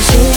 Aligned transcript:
Прости, 0.00 0.30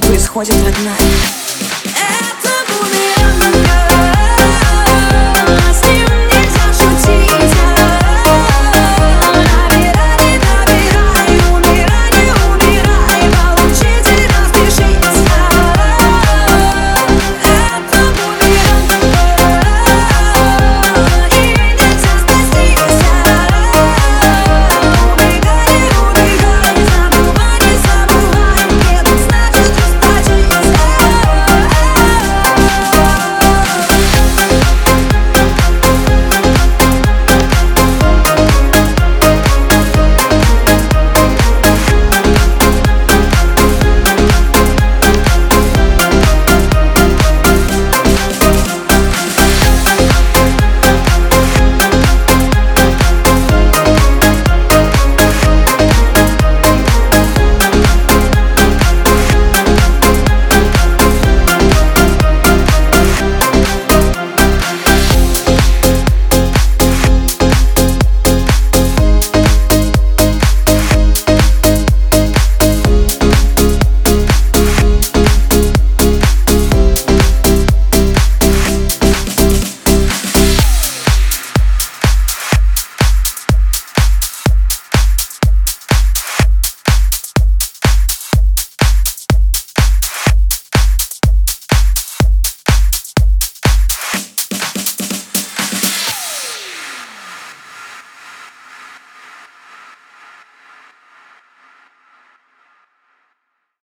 происходит, 0.00 0.54
родная 0.64 1.51